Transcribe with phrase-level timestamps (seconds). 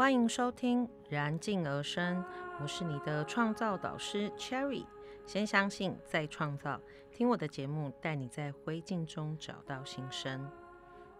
[0.00, 2.24] 欢迎收听《燃尽而生》，
[2.58, 4.86] 我是你的创造导师 Cherry。
[5.26, 6.80] 先相信，再创造。
[7.12, 10.50] 听我的节目，带你在灰烬中找到新生。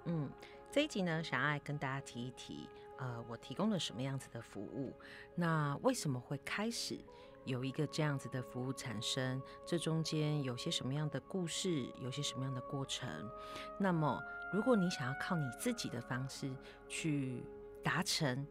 [0.07, 0.31] 嗯，
[0.73, 2.67] 这一集呢，想要跟大家提一提，
[2.97, 4.95] 呃，我提供了什么样子的服务？
[5.35, 6.99] 那为什么会开始
[7.45, 9.43] 有一个这样子的服务产生？
[9.67, 11.85] 这中间有些什么样的故事？
[12.01, 13.31] 有些什么样的过程？
[13.79, 14.19] 那么，
[14.55, 16.51] 如果你想要靠你自己的方式
[16.89, 17.45] 去
[17.85, 18.47] 达成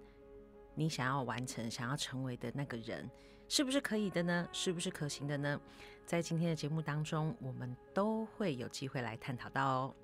[0.80, 3.12] 你想要完成、想要成为的那个人，
[3.50, 4.48] 是不是可以的呢？
[4.54, 5.60] 是不是可行的呢？
[6.06, 9.96] 在今天的节目当中，我们都会有机会来探讨到哦。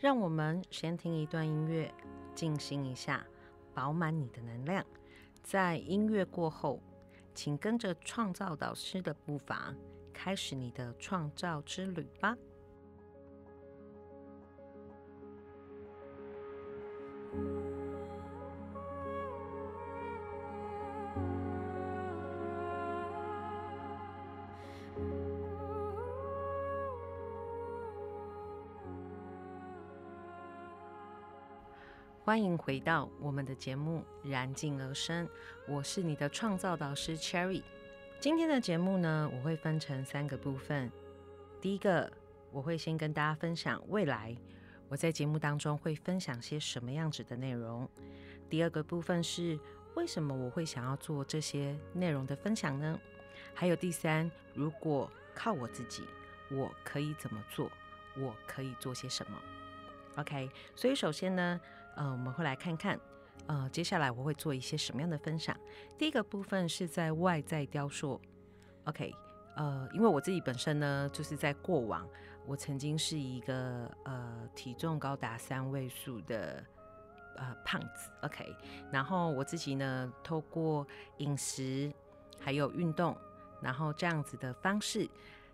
[0.00, 1.94] 让我们先听一段音乐，
[2.34, 3.24] 静心一下，
[3.72, 4.84] 饱满你的能量。
[5.44, 6.82] 在音乐过后，
[7.32, 9.72] 请跟着创造导师的步伐，
[10.12, 12.36] 开始你的创造之旅吧。
[32.26, 35.24] 欢迎回到我们的节目《燃尽而生》，
[35.68, 37.62] 我是你的创造导师 Cherry。
[38.18, 40.90] 今天的节目呢，我会分成三个部分。
[41.60, 42.10] 第一个，
[42.50, 44.36] 我会先跟大家分享未来
[44.88, 47.88] 我在节目当中会分享些什么样子的内容。
[48.50, 49.56] 第二个部分是
[49.94, 52.98] 为什么我会想要做这些内容的分享呢？
[53.54, 56.02] 还有第三，如果靠我自己，
[56.50, 57.70] 我可以怎么做？
[58.18, 59.40] 我可以做些什么
[60.16, 61.60] ？OK，所以首先呢。
[61.96, 62.98] 呃，我们会来看看，
[63.46, 65.56] 呃，接下来我会做一些什么样的分享。
[65.98, 68.20] 第一个部分是在外在雕塑
[68.84, 69.12] ，OK，
[69.56, 72.06] 呃，因为我自己本身呢，就是在过往，
[72.46, 76.62] 我曾经是一个呃体重高达三位数的
[77.36, 78.54] 呃胖子，OK，
[78.92, 81.92] 然后我自己呢，透过饮食
[82.38, 83.16] 还有运动，
[83.62, 85.08] 然后这样子的方式。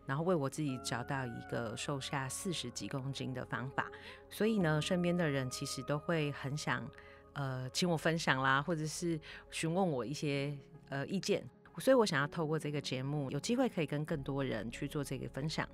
[0.07, 3.91] 然后为我自己找到一个瘦下四十几公斤的方法，
[4.29, 6.87] 所以呢，身边的人其实都会很想，
[7.35, 9.19] 呃，请我分享啦，或者是
[9.51, 10.57] 询问我一些
[10.89, 11.45] 呃意见。
[11.79, 15.67] 所以我想要透过这个节目，有机会可以跟更多人去做这个分享。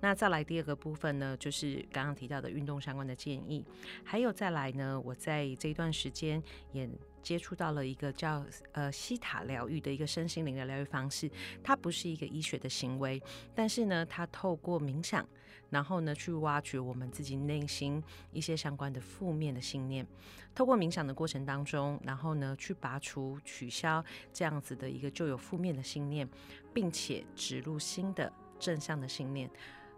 [0.00, 3.64] 那再来第二个部分呢，就是刚刚提到的运动相关的建议，
[4.02, 6.88] 还有再来呢，我在这一段时间也。
[7.24, 11.28] 接触到了一个叫呃西塔疗愈的一个身心灵的疗愈方式，
[11.62, 13.20] 它不是一个医学的行为，
[13.54, 15.26] 但是呢，它透过冥想，
[15.70, 20.06] 然后呢去挖掘我们自己内心一些相关的负面的信念，
[20.54, 26.28] 透过冥想的过程当中，然后呢去拔除、取消这样子的一个就有负面的信念，
[26.74, 28.30] 并且植入新的
[28.60, 29.50] 正向的信念。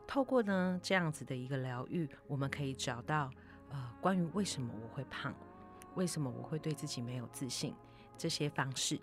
[0.06, 3.28] 透过呢这样子的一个疗愈，我们可以找到
[3.70, 5.34] 呃关于为什么我会胖。
[5.96, 7.74] 为什么我会对自己没有自信？
[8.18, 8.98] 这些方式，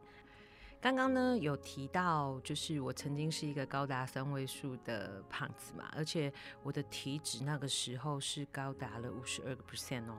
[0.81, 6.33] 刚刚呢有提到，就是我曾经是一个高达三位数的胖子嘛，而且
[6.63, 10.15] 我的体脂那个时候是高达了五十二个 percent 哦，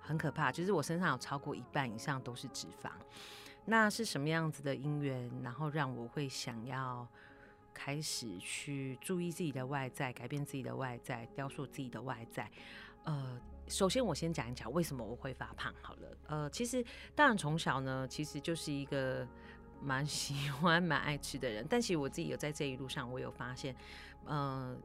[0.00, 2.90] 很可怕，就是我身上有超过一半以上都是脂肪。
[3.66, 7.06] 那是什么样子的因缘，然后让我会想要
[7.74, 12.50] 开始去注意自己的外在，改变自己的外在，雕塑自己的外在？
[13.04, 13.38] 呃。
[13.68, 15.74] 首先，我先讲一讲为什么我会发胖。
[15.82, 16.84] 好了，呃，其实
[17.14, 19.26] 当然从小呢，其实就是一个
[19.80, 21.66] 蛮喜欢、蛮爱吃的人。
[21.70, 23.76] 但其实我自己有在这一路上，我有发现，
[24.24, 24.76] 呃，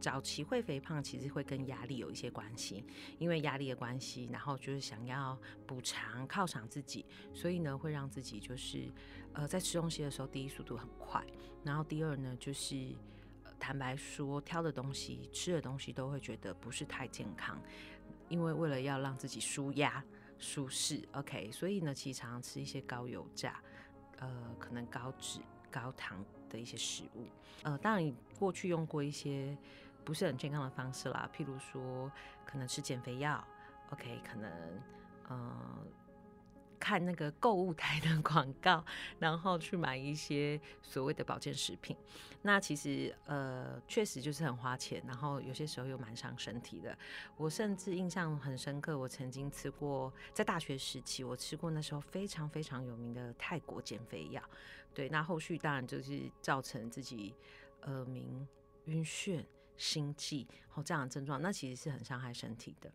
[0.00, 2.84] 早期会肥胖其实会跟压力有一些关系，
[3.18, 8.92] 因为压力的关系，然后就是想要补偿、犒赏自己，所以呢，会让自己就是
[9.32, 11.24] 呃，在吃东西的时候，第一速度很快，
[11.64, 12.94] 然后第二呢，就是
[13.58, 17.58] 坦白说，挑的东西、吃的东西都会觉得不是太健康。
[18.28, 20.02] 因为为了要让自己舒压、
[20.38, 23.60] 舒适，OK，所以呢，其实常常吃一些高油炸、
[24.18, 25.40] 呃，可能高脂、
[25.70, 27.26] 高糖的一些食物。
[27.62, 29.56] 呃，当然，过去用过一些
[30.04, 32.10] 不是很健康的方式啦，譬如说，
[32.44, 33.42] 可能吃减肥药
[33.90, 34.50] ，OK，可能，
[35.30, 35.86] 嗯。
[36.78, 38.84] 看那个购物台的广告，
[39.18, 41.96] 然后去买一些所谓的保健食品，
[42.42, 46.96] 那其实呃确实就是很花钱，然后有些时候又蛮伤身体的。
[47.36, 54.42] 我甚至印象很深刻，我曾经吃过在大学时期，我吃过那时候非常非常有名的泰国减肥药。
[54.94, 57.34] 对，那后续当然就是造成自己
[57.82, 58.46] 耳鸣、
[58.86, 59.44] 晕眩、
[59.76, 62.90] 心悸和这样的症状，那其实是很伤害身体的。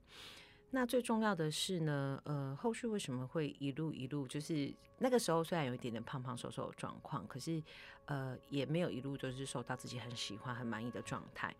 [0.74, 7.62] 那最重要的是呢，呃，后续为什么会一路一路，就是那个时候虽然有一点点胖胖瘦瘦的状况，可是
[8.06, 11.54] 呃也没有一路都是瘦到自己很喜欢很满意的状态。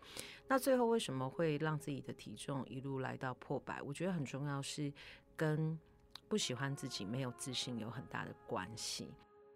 [0.48, 3.82] 那最后为什么会让自己的体重一路来到破百？
[3.82, 4.90] 我觉得很重要是
[5.36, 5.78] 跟
[6.26, 9.08] 不喜欢自己、没有自信有很大的关系。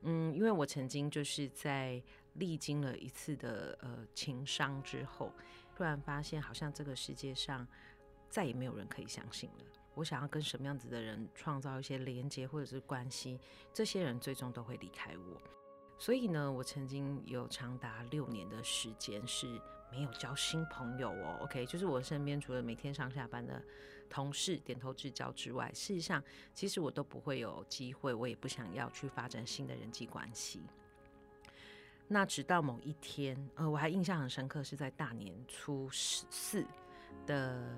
[0.03, 2.01] 嗯，因为我曾经就是在
[2.35, 5.33] 历经了一次的呃情伤之后，
[5.75, 7.67] 突然发现好像这个世界上
[8.29, 9.65] 再也没有人可以相信了。
[9.95, 13.41] 我想要跟什么样子的人创造一些连接或者是关系，
[13.73, 15.41] 这些人最终都会离开我。
[15.99, 19.47] 所以呢，我曾经有长达六年的时间是
[19.91, 21.39] 没有交新朋友哦。
[21.41, 23.63] OK，就是我身边除了每天上下班的
[24.11, 26.23] 同事点头之交之外，事实上
[26.53, 30.61] 其实我都不会有机会，我也不想要去发展新的人际关系。
[32.07, 36.67] 那直到某一天，呃，我还印象很深刻，是在大年初十四
[37.27, 37.75] 的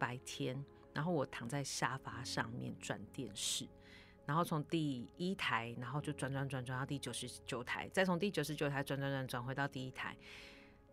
[0.00, 0.64] 白天。
[0.92, 3.64] 然后我躺在沙发上面转电视，
[4.26, 10.16] 然后从第一台，然后就转转转转到第九十九台，再从第九十九台转转转转回到第一台，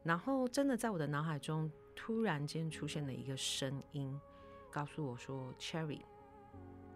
[0.03, 4.21] 然后真的在我的脑海中突然间出现了一个声音，
[4.71, 6.01] 告诉我说：“Cherry，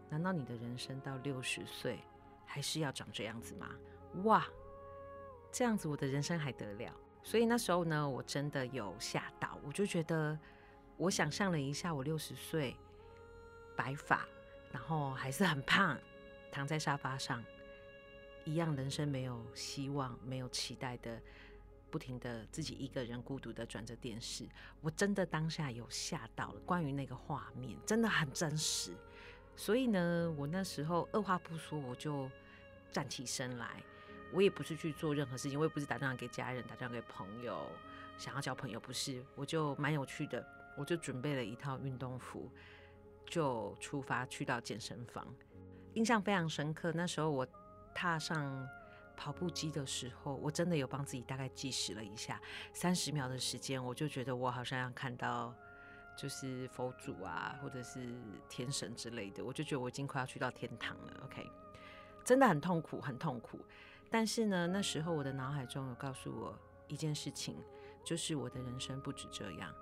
[0.07, 2.01] 难道你的人生到六十岁
[2.45, 3.67] 还是要长这样子吗？”
[4.25, 4.45] 哇，
[5.51, 6.93] 这样子我的人生还得了？
[7.23, 10.37] 所以那时候呢，我真的有吓到，我就觉得
[11.01, 12.75] 我想象了一下，我六十岁。
[13.75, 14.27] 白发，
[14.71, 15.97] 然后还是很胖，
[16.51, 17.43] 躺在沙发上，
[18.45, 21.19] 一样人生没有希望、没有期待的，
[21.89, 24.47] 不停的自己一个人孤独的转着电视。
[24.79, 28.93] 我真的当下有吓到了，关于那个画面真的很真实。
[29.55, 32.29] 所以呢，我那时候二话不说，我就
[32.91, 33.81] 站起身来。
[34.31, 37.67] 我也不是去做任何事情，我也不是打电话给家人、打电话给朋友，
[38.19, 39.25] 想要交朋友，不是。
[39.35, 40.45] 我就蛮有趣的，
[40.77, 42.51] 我就准备了一套运动服。
[43.23, 45.25] 就出发去到健身房，
[45.93, 46.91] 印象非常深刻。
[46.91, 47.47] 那时候我
[47.95, 48.67] 踏上
[49.15, 52.41] 跑步机的时候，我真的有帮自己大概计时了一下，
[52.73, 55.55] 三十秒的时间，我就觉得我好像要看到
[56.17, 58.13] 就是佛祖啊，或者是
[58.49, 61.21] 天神之类的，我就觉得我已经快要去到天堂了。
[61.23, 61.49] OK，
[62.25, 63.57] 真的很痛苦，很痛苦。
[64.09, 66.59] 但是呢，那时候我的脑海中有告诉我
[66.89, 67.55] 一件事情，
[68.03, 69.73] 就是我的人生不止这样。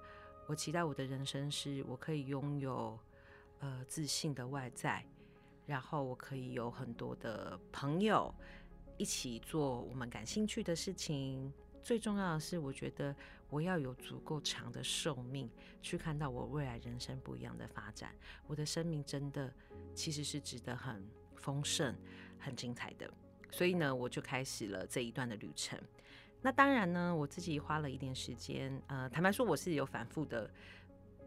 [0.49, 2.99] 我期待我的人生是我可以拥有。
[3.61, 5.05] 呃，自信的外在，
[5.65, 8.33] 然后我可以有很多的朋友
[8.97, 11.51] 一起做我们感兴趣的事情。
[11.83, 13.13] 最重要的是，我觉得
[13.49, 15.49] 我要有足够长的寿命，
[15.81, 18.15] 去看到我未来人生不一样的发展。
[18.47, 19.53] 我的生命真的
[19.93, 21.05] 其实是值得很
[21.35, 21.93] 丰盛、
[22.39, 23.13] 很精彩的。
[23.51, 25.77] 所以呢，我就开始了这一段的旅程。
[26.41, 28.81] 那当然呢，我自己花了一点时间。
[28.87, 30.49] 呃，坦白说，我是有反复的。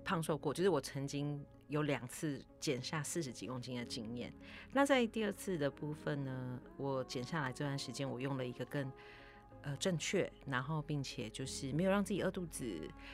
[0.04, 4.34] 胖瘦过，就是我曾经有两次减下四十几公斤的经验。
[4.72, 8.90] 那在第二次的部分呢，我减下来这段时间，我用了一个更
[9.62, 12.66] 呃正确，然后并且就是没有让自己饿肚子，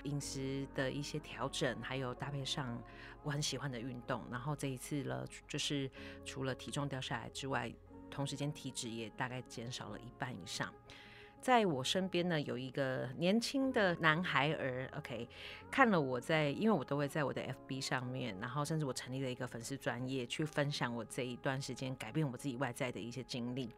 [0.05, 2.83] 饮食的一些调整，还有搭配上
[3.23, 4.25] 我很喜欢的运动。
[4.31, 5.91] 然后这一次了，就是
[6.25, 7.71] 除了体重掉下来之外，
[8.11, 10.73] 同时间体脂也大概减少了一半以上。
[11.41, 15.29] 在我身边呢，有一个年轻的男孩儿，OK，
[15.71, 23.71] 看了我在，因为我都会在我的 FB 上面，然后甚至我成立了一个粉丝专业，去分享我这一段时间改变我自己外在的一些经历。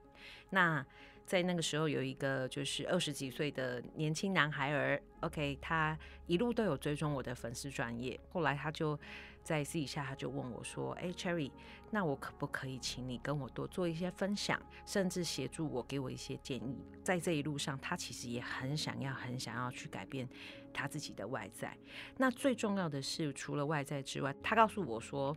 [0.49, 0.85] 那
[1.31, 5.97] 在那个时候，有一个就是二十几岁的年轻男孩儿，OK，他
[6.27, 8.99] 一路都有追踪我的粉丝专业，后来他就。
[9.43, 11.51] 在私底下，他就问我说：“哎，Cherry，
[11.91, 16.85] 那我可不可以请你跟我多做一些分享，甚至协助我，给我一些建议？
[17.03, 20.29] 在这一路上，他其实也很想要，很想要去改变
[20.75, 21.75] 他自己的外在。
[22.19, 25.35] 那最重要的是，除了外在之外，他告诉我说，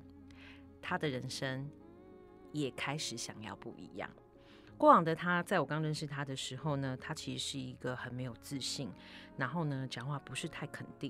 [0.82, 1.72] 他的人生
[2.52, 4.10] 也开始想要不一样。
[4.84, 8.92] 过往的他，在我刚认识他的时候呢，他其实是一个很没有自信，
[9.38, 11.10] 然后呢，讲话不是太肯定，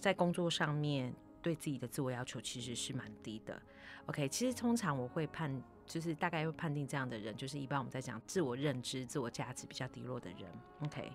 [0.00, 3.60] 在工作上面。”对自己的自我要求其实是蛮低的。
[4.06, 10.50] OK，其实通常我会判，就是大概会判定这样的人，就是一般我们在讲自我认知、自我价值比较低落的人。
[10.80, 11.12] OK，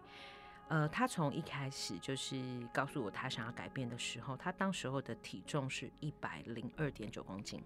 [0.68, 2.40] 呃，他从一开始就是
[2.72, 7.62] 告诉我他想要改变的时候，他当时候的体重是一百零二点九公斤。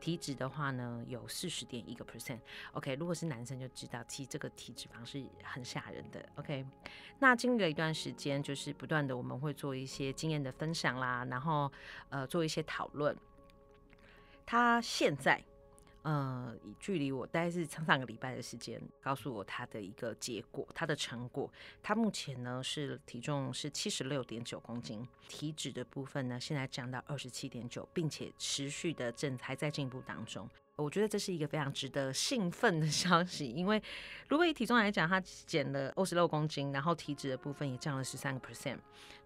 [0.00, 2.38] 体脂的话呢，有四十点一个 percent。
[2.72, 6.24] OK，如果是男生就知道，其实这个体脂肪是很吓人的。
[6.36, 6.64] OK，
[7.18, 11.70] 那经历了一段时间，就是不断的我们会做一些经验的分享啦，然后
[12.08, 13.16] 呃做一些讨论。
[14.44, 15.42] 他现在。
[16.04, 21.50] 呃，距离我大概是上上个礼拜的时间，告诉我他的一个结果，他的成果。
[21.82, 30.46] 他目前呢是体重是七十六点九公斤，体脂的部分呢现在降到二十七点九，并且持续的正还在进步当中。
[30.76, 33.80] 我觉得这是一个非常值得兴奋的消息，因为
[34.26, 38.78] 如果以体重来讲，他减了二十六公斤，然后体脂的部分也降了十三个 percent。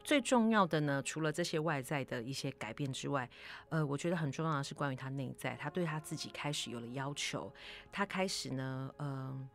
[0.05, 3.29] 最重要的呢，除了这些外在的一些改变之外，
[3.71, 7.51] 呃，我觉得很重要的是关于他内在，他对他自己开始有了要求，
[7.91, 9.49] 他开始呢，嗯，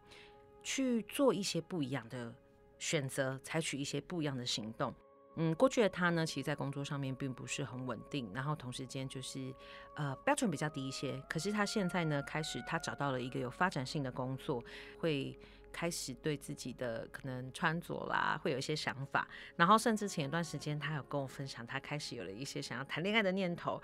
[0.64, 2.34] 去做一些不一样的
[2.80, 4.92] 选择，采取一些不一样的行动。
[5.36, 9.54] 嗯，过去的他呢，其实在工作上面并不是很稳定，然后同时间就是
[9.96, 11.20] 呃标准比较低一些。
[11.28, 14.64] 可是他现在呢，开始他找到了一个有发展性的工作，
[15.00, 15.36] 会
[15.72, 19.28] 开始对自己的可能穿着啦，会有一些想法。
[19.56, 23.82] 然后甚至前一段时间，他有跟我分享，他开始有了一些想要谈恋爱的念头。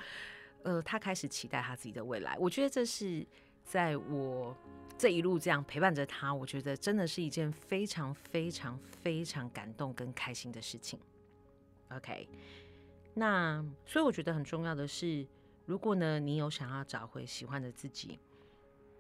[0.62, 2.36] 呃，他开始期待他自己的未来。
[2.38, 3.26] 我觉得这是
[3.64, 4.56] 在我
[4.98, 11.00] 这一路这样陪伴着他，我觉得真的是一件非常非常非常感动跟开心的事情。
[11.96, 12.28] OK，
[13.16, 15.26] 那所以我觉得很重要的是，
[15.66, 18.20] 如果呢你有想要找回喜欢的自己，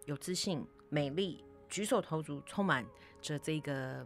[0.06, 2.84] 有自信、美丽、举手投足充满
[3.22, 4.04] 着这个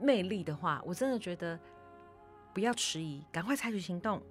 [0.00, 1.60] 魅力的话，我真的觉得
[2.54, 4.22] 不要迟疑，赶快采取行动。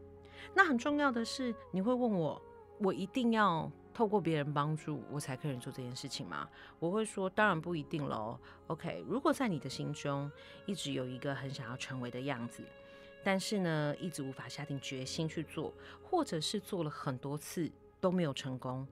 [0.55, 2.41] 那很重要的是，你会问我，
[2.79, 6.49] 我一定要透过别人帮助我才可以做这件事情吗？
[6.79, 8.39] 我会说，当然不一定喽。
[8.65, 10.31] OK，如果在你的心中
[10.65, 12.63] 一直有一个很想要成为的样子。
[13.23, 15.73] 但是呢，一直无法下定决心去做，
[16.03, 18.87] 或者是做了很多次都没有成功。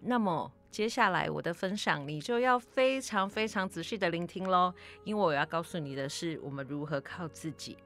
[0.00, 4.72] 那么接下来我的分享，你就要非常非常仔细的聆听喽，
[5.04, 7.76] 因为我要告诉你的是，我们如何靠自己，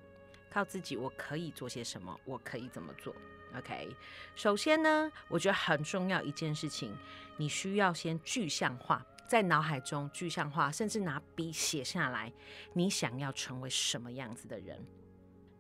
[0.51, 3.15] 靠自己，我可以做些什么，我可以怎么做。
[3.57, 3.89] OK，
[4.35, 6.97] 首先呢，我觉得很重要一件事情，
[7.37, 12.33] 你需要先具象化，在脑海中具象化，甚至拿笔写下来，
[12.73, 14.85] 你想要成为什么样子的人。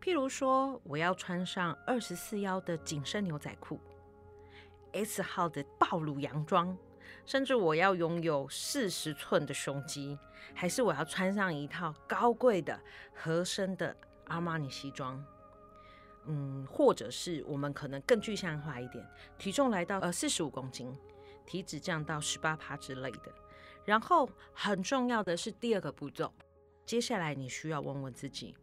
[0.04, 3.80] 譬如说，我要穿上二十四腰的紧身牛仔裤
[4.92, 6.76] ，S 号的暴露洋装，
[7.24, 10.18] 甚至我要拥有四十寸的胸肌，
[10.52, 12.78] 还是我要穿上一套高贵的
[13.14, 13.96] 合身的
[14.26, 15.24] 阿玛尼西装，
[16.26, 19.02] 嗯，或者是我们可能更具象化一点，
[19.38, 20.94] 体重来到呃四十五公斤，
[21.46, 23.32] 体脂降到十八趴之类的。
[23.86, 26.30] 然后很重要的是第二个步骤，
[26.84, 28.54] 接下来你需要问问自己。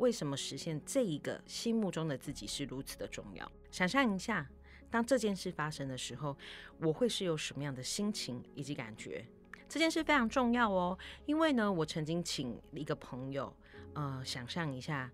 [0.00, 3.52] 为什么实现这一个心目中的自己是如此的重要？
[3.70, 4.48] 想象一下，
[4.90, 6.34] 当这件事发生的时候，
[6.78, 9.24] 我会是有什么样的心情以及感觉？
[9.68, 13.54] 这件事非常重要哦，因为呢，我曾经请一个朋友，
[13.92, 15.10] 呃，想象一下，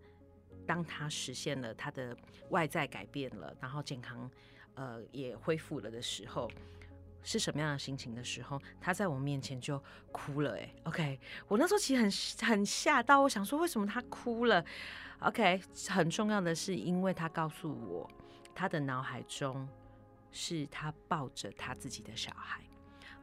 [0.65, 2.17] 当他实现了他的
[2.51, 4.31] 外在改变了，然后健康，
[4.75, 6.49] 呃，也恢复了的时候。
[7.27, 10.57] 是什么样的心情的时候，他在我面前就哭了。
[10.57, 11.19] 哎，OK，
[11.49, 14.65] 我那时候其实很很吓到，我想说为什么他哭了
[15.19, 18.09] ？OK，很重要的是，因为他告诉我，
[18.55, 19.69] 他的脑海中
[20.31, 22.63] 是他抱着他自己的小孩。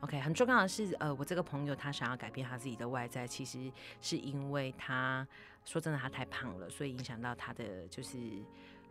[0.02, 5.26] OK，很重要的是，呃，我这个朋友他想要改变他自己的外在，其实是因为他
[5.64, 8.18] 说真的，他太胖了，所以影响到他的就是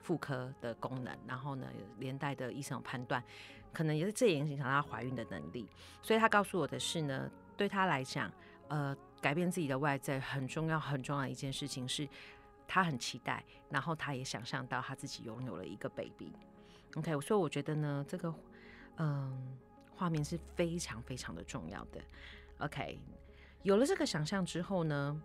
[0.00, 3.22] 妇科的功能，然后呢，连带的医生判断。
[3.72, 5.66] 可能也是这也影响她怀孕的能力，
[6.02, 8.30] 所以她告诉我的是呢，对她来讲，
[8.68, 12.08] 呃，改变自己的外在很重要，很重要的一件事情是，
[12.66, 16.32] 她很期待，然后她也想象到她自己拥有了一个 baby。
[16.96, 18.34] OK，所以我觉得呢，这个
[18.96, 19.58] 嗯
[19.96, 22.00] 画面是非常非常的重要的。
[22.58, 22.98] OK，
[23.62, 25.22] 有了这个想象之后呢，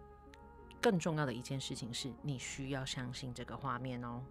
[0.81, 4.23] 更重要的一件事情是你需要相信这个画面哦。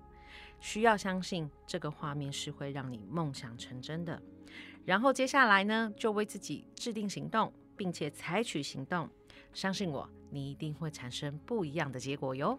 [0.58, 4.20] 需要相信这个画面是会让你梦想成真的，
[4.84, 9.08] 然后接下来呢，就为自己制定行动，并且采取行动。
[9.52, 12.58] 相信我，你一定会产生不一样的结果哟。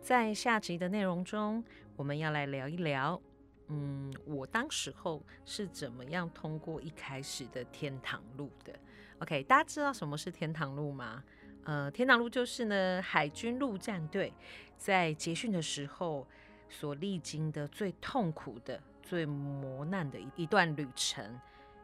[0.00, 1.62] 在下集的内容中，
[1.96, 3.20] 我们要来聊一聊，
[3.68, 8.72] 嗯，我当时候是怎么样通过一开始的天堂路的。
[9.18, 11.24] OK，大家知道什么是天堂路吗？
[11.64, 14.32] 呃，天堂路就是呢，海军陆战队
[14.76, 16.26] 在捷训的时候。
[16.80, 21.24] 所历经的最痛苦的、最磨难的一一段旅程。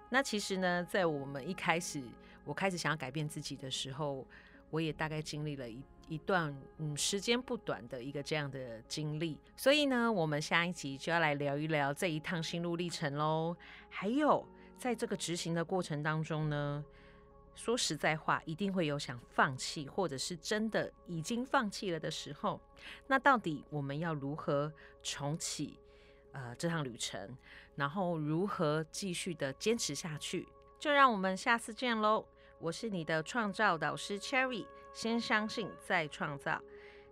[0.08, 2.02] 那其实呢，在我们一开始，
[2.44, 4.26] 我开始想要改变自己的时候，
[4.70, 9.38] 我也大概经历了一一段嗯时间不短的一个这样的经历。
[9.56, 13.56] 所以呢，我们下一集就要来聊一聊这一趟心路历程喽。
[13.88, 14.44] 还有，
[14.76, 16.84] 在这个执行的过程当中呢。
[17.54, 22.60] 说实在话，一定会有想放弃，或者是真的已经放弃了的时候。
[23.06, 25.78] 那到底我们要如何重启
[26.32, 27.36] 呃这趟旅程，
[27.76, 30.48] 然后如何继续的坚持下去？
[30.78, 32.24] 就让我们下次见喽！
[32.58, 36.60] 我是你的创造导师 Cherry，先相信再创造，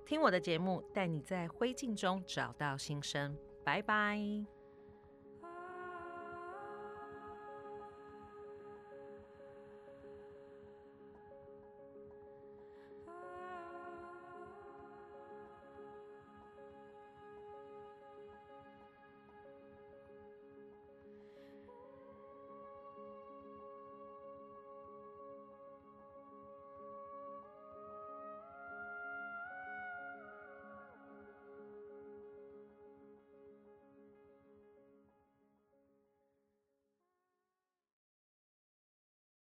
[0.06, 3.36] 听我的节目，带你在灰烬中找到新生。
[3.64, 4.57] 拜拜。